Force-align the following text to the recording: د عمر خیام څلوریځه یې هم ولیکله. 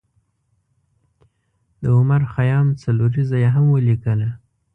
د 1.81 1.83
عمر 1.97 2.21
خیام 2.33 2.67
څلوریځه 2.81 3.37
یې 3.43 3.49
هم 3.55 3.65
ولیکله. 3.75 4.29